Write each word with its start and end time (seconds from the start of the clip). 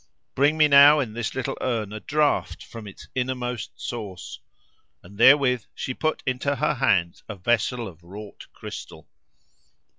Bring 0.33 0.57
me 0.57 0.67
now, 0.67 0.99
in 0.99 1.13
this 1.13 1.35
little 1.35 1.55
urn, 1.61 1.93
a 1.93 1.99
draught 1.99 2.63
from 2.63 2.87
its 2.87 3.07
innermost 3.13 3.73
source." 3.79 4.39
And 5.03 5.19
therewith 5.19 5.65
she 5.75 5.93
put 5.93 6.23
into 6.25 6.55
her 6.55 6.73
hands 6.73 7.21
a 7.29 7.35
vessel 7.35 7.87
of 7.87 8.01
wrought 8.01 8.47
crystal. 8.51 9.07